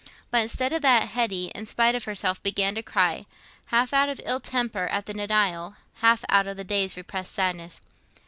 But 0.31 0.41
instead 0.41 0.73
of 0.73 0.81
that, 0.81 1.09
Hetty, 1.09 1.51
in 1.53 1.67
spite 1.67 1.93
of 1.93 2.05
herself, 2.05 2.41
began 2.41 2.73
to 2.73 2.81
cry, 2.81 3.27
half 3.67 3.93
out 3.93 4.09
of 4.09 4.19
ill 4.25 4.39
temper 4.39 4.85
at 4.87 5.05
the 5.05 5.13
denial, 5.13 5.75
half 5.97 6.25
out 6.27 6.47
of 6.47 6.57
the 6.57 6.63
day's 6.63 6.97
repressed 6.97 7.35
sadness. 7.35 7.81